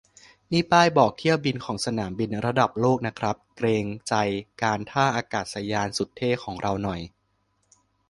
[0.51, 4.13] นี่ป้ายบอกเที่ยวบินของสนามบินระดับโลกนะครับ เกรงใจ
[4.63, 7.01] การท่าอากาศยานสุดเท่ของเราหน่อย